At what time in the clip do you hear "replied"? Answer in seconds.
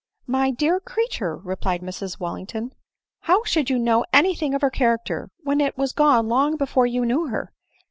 1.45-1.81